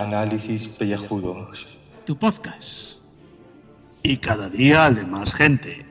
[0.00, 1.66] Análisis Pellejudos.
[2.06, 2.98] Tu podcast.
[4.02, 5.84] Y cada día de más gente.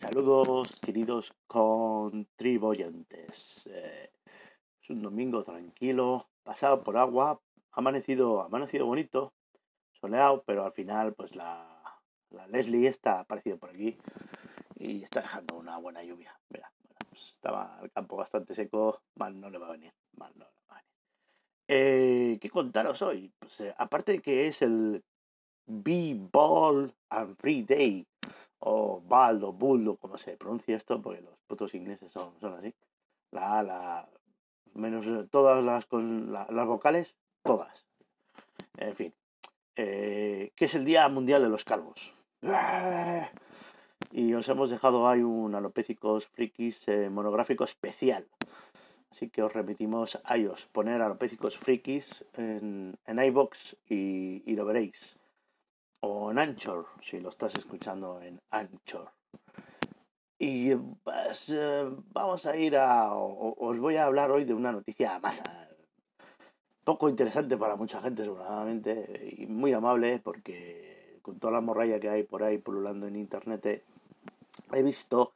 [0.00, 3.68] Saludos, queridos contribuyentes.
[3.72, 4.12] Eh,
[4.82, 7.40] es un domingo tranquilo, pasado por agua,
[7.72, 9.32] amanecido, amanecido bonito,
[10.00, 11.66] soleado, pero al final, pues la,
[12.30, 13.98] la Leslie está aparecido por aquí
[14.76, 16.38] y está dejando una buena lluvia.
[16.48, 16.70] Mira,
[17.08, 20.60] pues estaba el campo bastante seco, mal no le va a venir, mal no le
[20.68, 20.89] va a venir.
[21.72, 23.32] Eh, ¿Qué contaros hoy?
[23.38, 25.04] Pues, aparte de que es el
[25.66, 28.04] B-Ball and Free Day,
[28.58, 32.54] o Ball o Bull, o como se pronuncia esto, porque los putos ingleses son, son
[32.54, 32.74] así.
[33.30, 34.08] La la,
[34.74, 37.86] menos eh, todas las, con, la, las vocales, todas.
[38.76, 39.14] En fin,
[39.76, 42.12] eh, que es el Día Mundial de los Calvos.
[44.10, 48.26] Y os hemos dejado ahí un Alopécicos Frikis eh, monográfico especial.
[49.10, 50.68] Así que os remitimos a ellos.
[50.72, 55.16] Poner Alopécicos Frikis en, en iBox y, y lo veréis.
[56.00, 59.12] O en Anchor, si lo estás escuchando en Anchor.
[60.38, 63.12] Y pues, eh, vamos a ir a.
[63.12, 65.70] os voy a hablar hoy de una noticia más eh,
[66.82, 72.08] poco interesante para mucha gente, seguramente, y muy amable, porque con toda la morralla que
[72.08, 73.84] hay por ahí pululando en internet,
[74.72, 75.34] he visto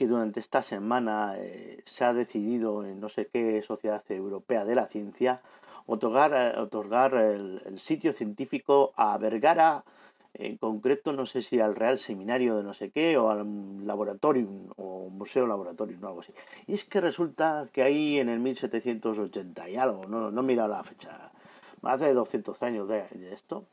[0.00, 4.74] que durante esta semana eh, se ha decidido en no sé qué sociedad europea de
[4.74, 5.42] la ciencia
[5.84, 9.84] otorgar, eh, otorgar el, el sitio científico a Vergara,
[10.32, 14.70] en concreto no sé si al Real Seminario de no sé qué o al Laboratorium
[14.78, 16.32] o Museo Laboratorium o algo así.
[16.66, 20.82] Y es que resulta que ahí en el 1780 y algo, no, no mira la
[20.82, 21.30] fecha,
[21.82, 23.66] más de 200 años de, de esto,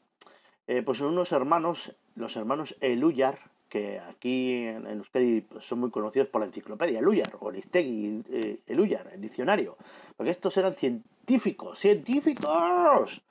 [0.68, 5.04] eh, pues unos hermanos, los hermanos Eluyar, que aquí en, en
[5.48, 9.78] pues, son muy conocidos por la enciclopedia Eluyar, o Listegui eh, el diccionario,
[10.16, 13.22] porque estos eran científicos, científicos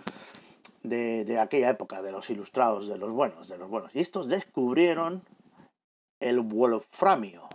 [0.82, 3.94] de, de aquella época, de los ilustrados, de los buenos, de los buenos.
[3.94, 5.22] Y estos descubrieron
[6.20, 7.48] el wolframio,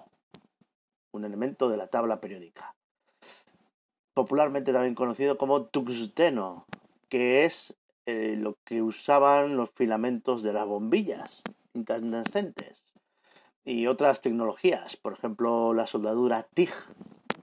[1.13, 2.73] un elemento de la tabla periódica,
[4.13, 6.65] popularmente también conocido como tuxteno,
[7.09, 7.75] que es
[8.05, 11.43] eh, lo que usaban los filamentos de las bombillas
[11.73, 12.81] incandescentes
[13.63, 16.71] y otras tecnologías, por ejemplo la soldadura TIG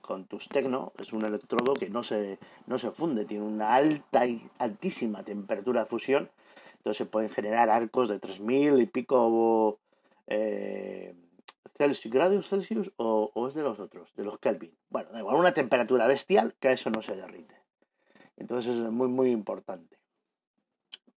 [0.01, 4.49] con tungsteno es un electrodo que no se, no se funde, tiene una alta y
[4.59, 6.31] altísima temperatura de fusión,
[6.79, 9.79] entonces se pueden generar arcos de 3000 y pico
[10.27, 11.15] eh,
[11.77, 14.75] Celsius, grados Celsius o, es de los otros, de los Kelvin.
[14.91, 17.55] Bueno, da igual, una temperatura bestial que a eso no se derrite.
[18.37, 19.97] Entonces es muy, muy importante.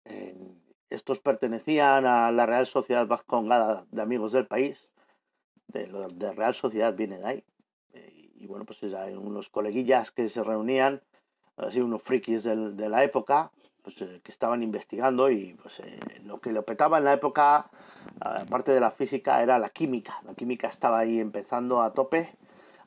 [0.05, 0.35] Eh,
[0.91, 4.89] estos pertenecían a la Real Sociedad Vascongada de Amigos del País.
[5.67, 5.85] De,
[6.33, 7.43] Real Sociedad viene de ahí.
[7.93, 11.01] Eh, y bueno, pues hay unos coleguillas que se reunían,
[11.57, 15.99] así unos frikis del, de la época, pues, eh, que estaban investigando y pues eh,
[16.23, 17.69] lo que lo petaba en la época,
[18.19, 20.21] aparte de la física, era la química.
[20.23, 22.35] La química estaba ahí empezando a tope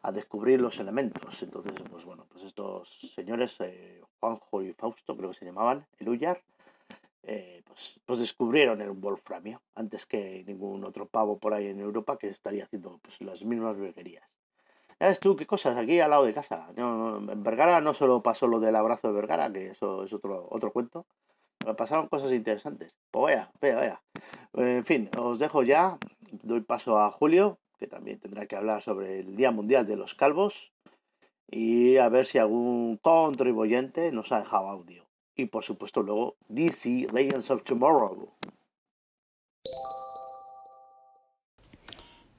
[0.03, 1.43] a descubrir los elementos.
[1.43, 6.11] Entonces, pues bueno, pues estos señores, eh, Juanjo y Fausto, creo que se llamaban, el
[6.11, 6.43] Ullar,
[7.27, 12.19] eh, pues, pues, descubrieron el wolframio antes que ningún otro pavo por ahí en Europa
[12.19, 14.25] que estaría haciendo pues, las mismas virguerías.
[15.01, 16.69] Ya ves tú qué cosas aquí al lado de casa.
[16.77, 20.47] No, en Vergara no solo pasó lo del abrazo de Vergara, que eso es otro,
[20.51, 21.07] otro cuento,
[21.59, 22.97] pero pasaron cosas interesantes.
[23.11, 24.03] Pues vaya, vaya, vaya.
[24.53, 25.99] En fin, os dejo ya,
[26.43, 30.15] doy paso a Julio, que también tendrá que hablar sobre el Día Mundial de los
[30.15, 30.73] Calvos,
[31.51, 35.04] y a ver si algún contribuyente nos ha dejado audio
[35.37, 38.29] y por supuesto luego DC Legends of Tomorrow.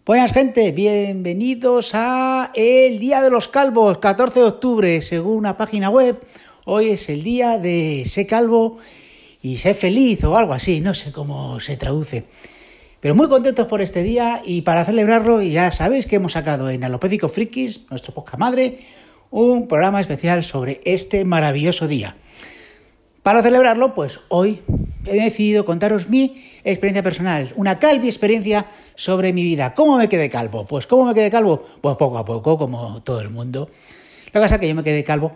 [0.06, 5.90] Buenas gente, bienvenidos a el Día de los Calvos, 14 de octubre, según una página
[5.90, 6.24] web.
[6.66, 8.78] Hoy es el día de sé calvo
[9.42, 12.24] y sé feliz o algo así, no sé cómo se traduce.
[13.00, 16.84] Pero muy contentos por este día y para celebrarlo ya sabéis que hemos sacado en
[16.84, 18.80] Alopédico Frikis, nuestro podcast madre,
[19.32, 22.16] un programa especial sobre este maravilloso día.
[23.26, 24.62] Para celebrarlo, pues hoy
[25.04, 29.74] he decidido contaros mi experiencia personal, una calvi experiencia sobre mi vida.
[29.74, 30.68] ¿Cómo me quedé calvo?
[30.68, 31.60] Pues ¿cómo me quedé calvo?
[31.82, 33.62] Pues poco a poco, como todo el mundo.
[34.28, 35.36] Lo que pasa es que yo me quedé calvo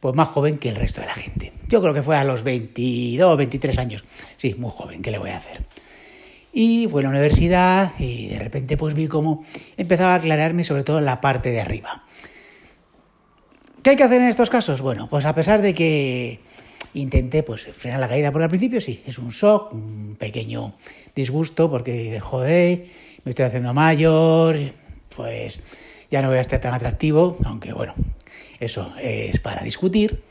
[0.00, 1.54] pues más joven que el resto de la gente.
[1.66, 4.04] Yo creo que fue a los 22, 23 años.
[4.36, 5.64] Sí, muy joven, ¿qué le voy a hacer?
[6.52, 9.46] Y fue a la universidad y de repente pues vi cómo
[9.78, 12.04] empezaba a aclararme sobre todo la parte de arriba.
[13.82, 14.82] ¿Qué hay que hacer en estos casos?
[14.82, 16.40] Bueno, pues a pesar de que
[16.94, 20.74] intenté pues frenar la caída por el principio, sí, es un shock, un pequeño
[21.14, 22.84] disgusto porque dices, joder,
[23.24, 24.56] me estoy haciendo mayor,
[25.14, 25.60] pues
[26.10, 27.94] ya no voy a estar tan atractivo, aunque bueno,
[28.58, 30.22] eso es para discutir.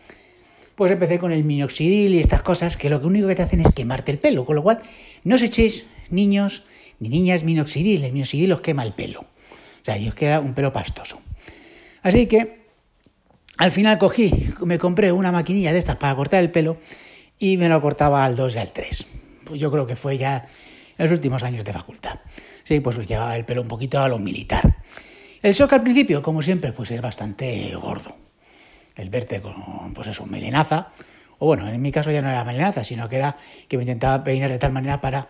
[0.75, 3.73] pues empecé con el minoxidil y estas cosas que lo único que te hacen es
[3.73, 4.81] quemarte el pelo, con lo cual
[5.23, 6.63] no os echéis niños
[6.99, 9.21] ni niñas minoxidil, el minoxidil os quema el pelo.
[9.21, 11.21] O sea, y os queda un pelo pastoso.
[12.01, 12.58] Así que
[13.59, 16.77] al final cogí, me compré una maquinilla de estas para cortar el pelo
[17.37, 19.05] y me lo cortaba al 2 y al 3.
[19.43, 20.47] Pues yo creo que fue ya
[20.97, 22.19] en los últimos años de facultad.
[22.63, 24.77] Sí, pues llevaba el pelo un poquito a lo militar.
[25.41, 28.15] El shock al principio, como siempre, pues es bastante gordo.
[28.95, 30.93] El verte con, pues eso, melenaza.
[31.39, 33.35] O bueno, en mi caso ya no era melenaza, sino que era
[33.67, 35.27] que me intentaba peinar de tal manera para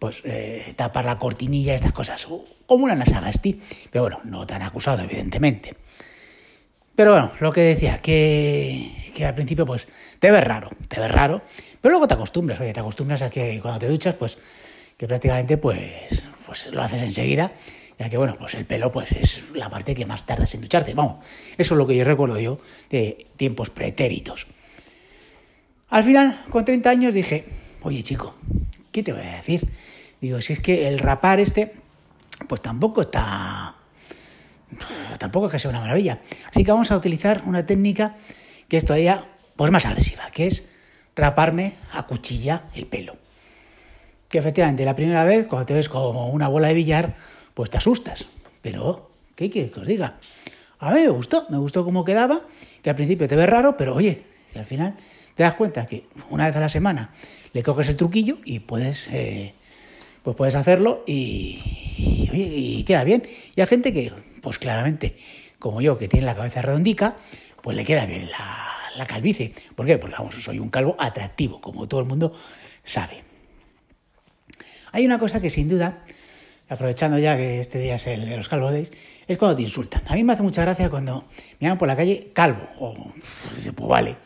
[0.00, 2.26] pues eh, tapar la cortinilla y estas cosas.
[2.66, 3.60] Como una nasagasti.
[3.92, 5.76] Pero bueno, no tan acusado, evidentemente.
[6.98, 9.86] Pero bueno, lo que decía, que, que, al principio pues
[10.18, 11.42] te ves raro, te ves raro,
[11.80, 14.36] pero luego te acostumbras, oye, te acostumbras a que cuando te duchas pues
[14.96, 17.52] que prácticamente pues, pues lo haces enseguida,
[18.00, 20.92] ya que bueno, pues el pelo pues es la parte que más tardas en ducharte,
[20.94, 21.24] vamos,
[21.56, 22.58] eso es lo que yo recuerdo yo
[22.90, 24.48] de tiempos pretéritos.
[25.90, 27.44] Al final, con 30 años dije,
[27.82, 28.34] oye chico,
[28.90, 29.68] ¿qué te voy a decir?
[30.20, 31.74] Digo, si es que el rapar este,
[32.48, 33.77] pues tampoco está
[35.18, 36.20] tampoco es que sea una maravilla.
[36.50, 38.16] Así que vamos a utilizar una técnica
[38.68, 39.26] que es todavía
[39.56, 40.64] pues, más agresiva, que es
[41.16, 43.16] raparme a cuchilla el pelo.
[44.28, 47.14] Que efectivamente la primera vez, cuando te ves como una bola de billar,
[47.54, 48.28] pues te asustas.
[48.62, 50.18] Pero, ¿qué quieres que os diga?
[50.78, 52.42] A mí me gustó, me gustó cómo quedaba,
[52.82, 54.22] que al principio te ves raro, pero oye,
[54.52, 54.96] que al final
[55.34, 57.10] te das cuenta que una vez a la semana
[57.52, 59.54] le coges el truquillo y puedes, eh,
[60.22, 61.60] pues puedes hacerlo y,
[62.32, 63.24] y, y, queda bien.
[63.56, 64.12] Y hay gente que
[64.42, 65.16] pues claramente,
[65.58, 67.16] como yo, que tiene la cabeza redondica,
[67.62, 69.52] pues le queda bien la, calvicie.
[69.74, 69.98] ¿Por qué?
[69.98, 72.32] Porque vamos, soy un calvo atractivo, como todo el mundo
[72.82, 73.22] sabe.
[74.92, 76.02] Hay una cosa que sin duda,
[76.68, 78.90] aprovechando ya que este día es el de los calvos days,
[79.26, 80.02] es cuando te insultan.
[80.06, 81.26] A mí me hace mucha gracia cuando
[81.60, 83.12] me llaman por la calle calvo, o
[83.54, 84.16] pues vale,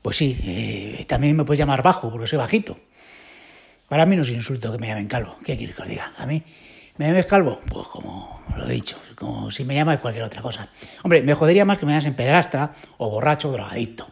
[0.00, 2.78] pues sí, eh, también me puedes llamar bajo, porque soy bajito.
[3.88, 5.36] Para mí no es insulto que me llamen calvo.
[5.44, 6.12] ¿Qué quieres que os diga?
[6.16, 6.42] A mí
[6.96, 7.60] ¿Me llames calvo?
[7.68, 10.68] Pues como lo he dicho, como si me llamas cualquier otra cosa.
[11.02, 14.06] Hombre, me jodería más que me llames pedrastra o borracho o drogadicto.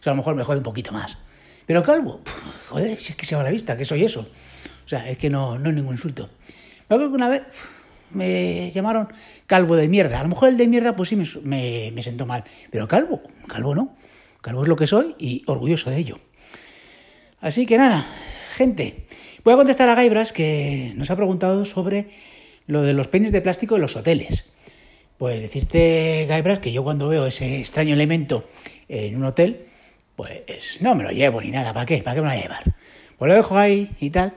[0.00, 1.18] Eso a lo mejor me jode un poquito más.
[1.66, 2.20] Pero calvo,
[2.68, 4.20] joder, si es que se va a la vista, que soy eso.
[4.20, 6.30] O sea, es que no, no es ningún insulto.
[6.88, 7.42] Me acuerdo que una vez
[8.10, 9.08] me llamaron
[9.46, 10.20] calvo de mierda.
[10.20, 12.44] A lo mejor el de mierda, pues sí me, me, me sentó mal.
[12.70, 13.96] Pero calvo, calvo no.
[14.40, 16.16] Calvo es lo que soy y orgulloso de ello.
[17.40, 18.06] Así que nada,
[18.54, 19.06] gente,
[19.44, 22.06] voy a contestar a Gaibras que nos ha preguntado sobre
[22.66, 24.48] lo de los peines de plástico en los hoteles.
[25.16, 28.48] Pues decirte, Gaibras, que yo cuando veo ese extraño elemento
[28.88, 29.66] en un hotel,
[30.14, 31.72] pues no me lo llevo ni nada.
[31.72, 32.02] ¿Para qué?
[32.02, 32.74] ¿Para qué me lo voy a llevar?
[33.18, 34.34] Pues lo dejo ahí y tal.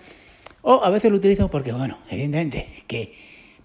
[0.62, 3.14] O a veces lo utilizo porque, bueno, evidentemente, que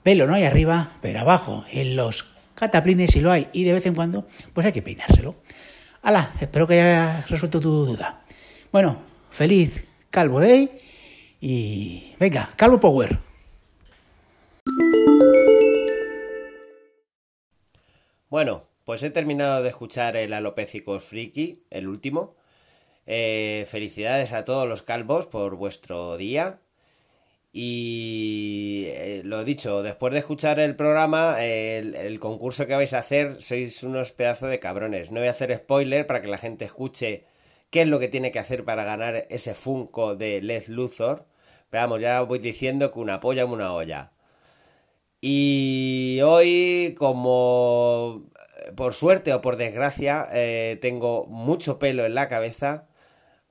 [0.02, 3.86] pelo no hay arriba, pero abajo, en los cataplines, si lo hay, y de vez
[3.86, 5.36] en cuando, pues hay que peinárselo.
[6.02, 8.22] Hala, espero que haya resuelto tu duda.
[8.72, 8.98] Bueno,
[9.30, 10.70] feliz Calvo Day
[11.48, 13.20] y venga, Calvo Power.
[18.28, 22.34] Bueno, pues he terminado de escuchar el Alopécicos Friki, el último.
[23.06, 26.58] Eh, felicidades a todos los calvos por vuestro día.
[27.52, 33.40] Y eh, lo dicho, después de escuchar el programa, el, concurso que vais a hacer,
[33.40, 35.12] sois unos pedazos de cabrones.
[35.12, 37.24] No voy a hacer spoiler para que la gente escuche
[37.70, 41.35] qué es lo que tiene que hacer para ganar ese Funko de Les Luthor.
[41.70, 44.12] Pero vamos, ya voy diciendo que una polla es una olla.
[45.20, 48.24] Y hoy, como
[48.76, 52.86] por suerte o por desgracia, eh, tengo mucho pelo en la cabeza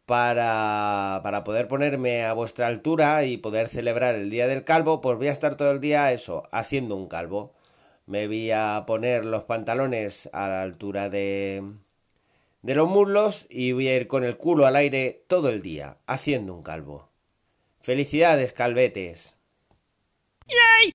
[0.06, 5.18] para, para poder ponerme a vuestra altura y poder celebrar el Día del Calvo, pues
[5.18, 7.54] voy a estar todo el día eso, haciendo un calvo.
[8.08, 11.64] Me voy a poner los pantalones a la altura de,
[12.64, 15.98] de los muslos y voy a ir con el culo al aire todo el día,
[16.08, 17.10] haciendo un calvo.
[17.86, 19.36] Felicidades, calvetes.
[20.48, 20.92] ¡Yay!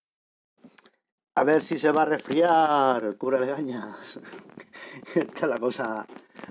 [1.36, 4.18] A ver si se va a resfriar cura legañas.
[5.14, 6.04] Esta es la cosa.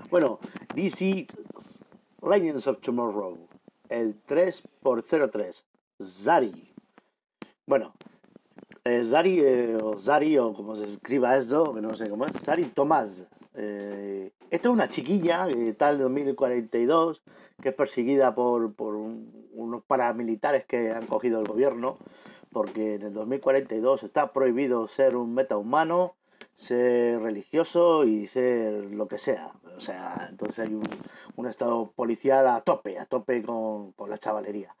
[0.08, 0.38] Bueno,
[0.74, 1.26] DC
[2.22, 3.36] Legends of Tomorrow.
[3.90, 5.62] El 3x03.
[6.02, 6.72] Zari.
[7.66, 7.92] Bueno,
[8.84, 12.32] eh, Zari eh, o Zari o como se escriba esto, que no sé cómo es.
[12.40, 13.26] Zari Tomás.
[13.52, 17.22] Eh, esta es una chiquilla que está en 2042,
[17.62, 21.98] que es perseguida por, por un, unos paramilitares que han cogido el gobierno,
[22.52, 26.14] porque en el 2042 está prohibido ser un metahumano,
[26.56, 29.52] ser religioso y ser lo que sea.
[29.76, 30.82] O sea, entonces hay un,
[31.36, 34.74] un estado policial a tope, a tope con, con la chavalería.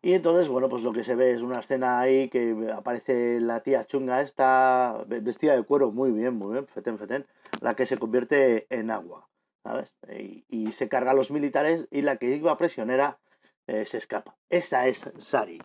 [0.00, 3.60] Y entonces, bueno, pues lo que se ve es una escena ahí que aparece la
[3.60, 7.26] tía chunga esta vestida de cuero muy bien, muy bien, fetén, fetén,
[7.60, 9.28] la que se convierte en agua.
[9.62, 9.92] ¿sabes?
[10.48, 13.18] Y, se carga a los militares y la que iba prisionera
[13.66, 14.36] eh, se escapa.
[14.48, 15.60] Esa es Sari.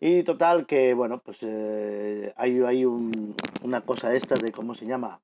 [0.00, 5.20] Y total que, bueno, pues eh, hay, hay una cosa esta de cómo se llama,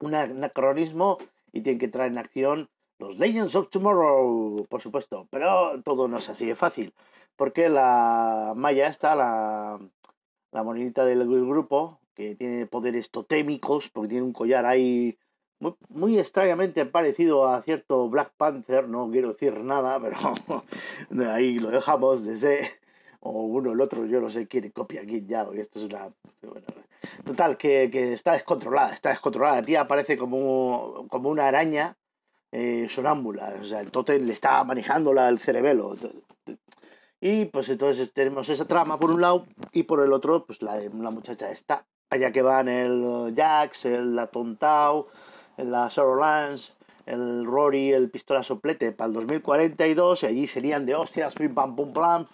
[0.00, 1.18] un anacronismo
[1.52, 2.68] y tienen que traer en acción
[2.98, 5.26] los Legends of Tomorrow, por supuesto.
[5.30, 6.92] Pero todo no es así de fácil,
[7.36, 9.80] porque la Maya está, la,
[10.52, 10.64] la
[11.04, 15.18] del grupo, que tiene poderes totémicos, porque tiene un collar ahí
[15.58, 20.16] muy, muy, extrañamente parecido a cierto Black Panther, no quiero decir nada, pero
[21.32, 22.80] ahí lo dejamos de ese
[23.20, 26.10] o uno el otro, yo no sé quién copia quién ya, esto es una...
[27.24, 31.96] total, que, que, está descontrolada, está descontrolada, la tía parece como, como una araña
[32.52, 35.96] eh, sonámbula, o sea, el totem le está manejando el cerebelo.
[37.20, 40.76] Y pues entonces tenemos esa trama por un lado y por el otro, pues la,
[40.76, 41.86] la muchacha está.
[42.10, 45.06] Allá que van el Jax, el Atontao,
[45.56, 46.72] la Sorrow Lance,
[47.06, 51.76] el Rory, el Pistola Soplete para el 2042 y allí serían de hostias, pim pam
[51.76, 52.26] pum plam.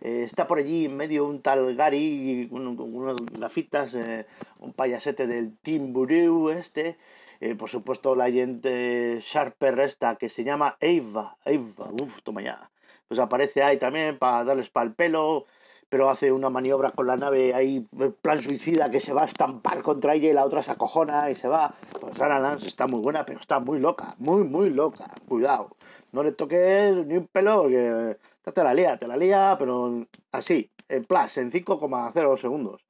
[0.00, 4.26] Eh, está por allí en medio un tal Gary con unas gafitas, eh,
[4.58, 6.96] un payasete del Team Buru este.
[7.40, 12.70] Eh, por supuesto la gente Sharper esta que se llama Eva, Eva, uff, toma ya.
[13.08, 15.46] Pues aparece ahí también para darles para el pelo
[15.90, 17.84] pero hace una maniobra con la nave ahí,
[18.22, 21.34] plan suicida, que se va a estampar contra ella y la otra se acojona y
[21.34, 21.74] se va.
[22.00, 25.06] Pues Sarah Lance está muy buena, pero está muy loca, muy, muy loca.
[25.28, 25.76] Cuidado,
[26.12, 28.16] no le toques ni un pelo, porque
[28.54, 32.82] te la lía, te la lía, pero así, en plus, en 5,0 segundos.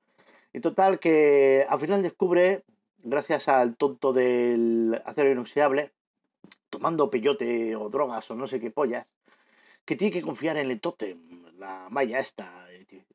[0.52, 2.64] Y total que al final descubre,
[3.02, 5.92] gracias al tonto del acero inoxidable,
[6.68, 9.10] tomando peyote o drogas o no sé qué pollas,
[9.86, 12.66] que tiene que confiar en el tótem, la malla esta,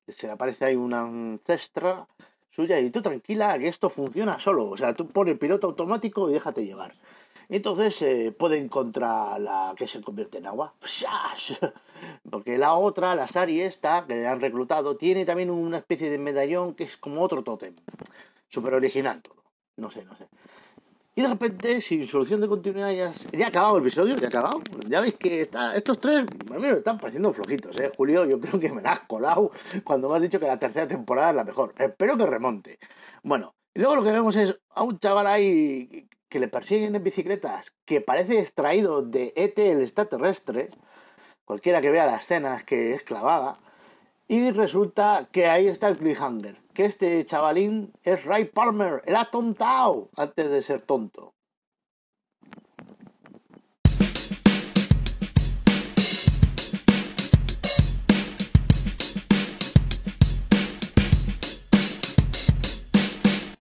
[0.07, 2.07] se le aparece ahí una ancestra
[2.51, 6.33] suya y tú tranquila que esto funciona solo, o sea, tú pones piloto automático y
[6.33, 6.93] déjate llevar.
[7.49, 10.73] entonces eh, pueden contra la que se convierte en agua.
[12.29, 16.17] Porque la otra, la Sari esta, que le han reclutado, tiene también una especie de
[16.17, 17.75] medallón que es como otro tótem.
[18.47, 19.43] Súper original todo.
[19.77, 20.27] No sé, no sé.
[21.17, 24.27] Y de repente, sin solución de continuidad, ya, ya ha acabado el episodio, ya ha
[24.27, 24.62] acabado.
[24.89, 27.89] Ya veis que está, estos tres me están pareciendo flojitos, ¿eh?
[27.95, 29.50] Julio, yo creo que me la has colado
[29.86, 31.74] cuando me has dicho que la tercera temporada es la mejor.
[31.77, 32.79] Espero que remonte.
[33.24, 37.03] Bueno, y luego lo que vemos es a un chaval ahí que le persiguen en
[37.03, 40.69] bicicletas, que parece extraído de ET el extraterrestre.
[41.45, 43.57] Cualquiera que vea la escena es que es clavada.
[44.27, 50.10] Y resulta que ahí está el cliffhanger que este chavalín es Ray Palmer, el atontado,
[50.15, 51.34] antes de ser tonto.